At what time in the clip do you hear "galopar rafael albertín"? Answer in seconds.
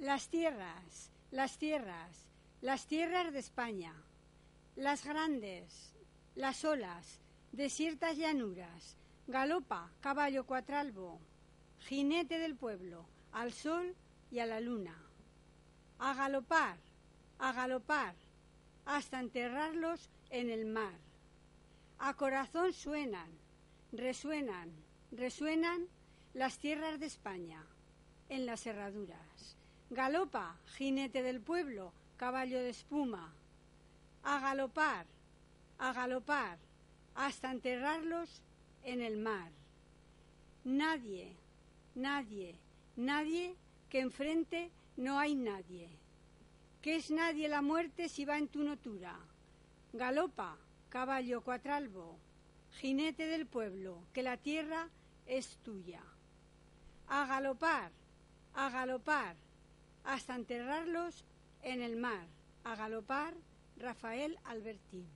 62.76-65.06